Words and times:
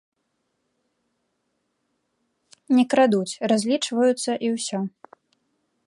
Не 2.77 2.83
крадуць, 2.95 3.39
разлічваюцца, 3.53 4.31
і 4.49 4.53
ўсё. 4.57 4.79